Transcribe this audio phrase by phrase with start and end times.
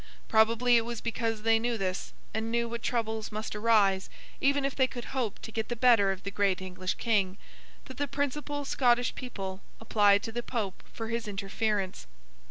[0.27, 4.75] Probably it was because they knew this, and knew what troubles must arise even if
[4.75, 7.37] they could hope to get the better of the great English King,
[7.85, 12.07] that the principal Scottish people applied to the Pope for his interference.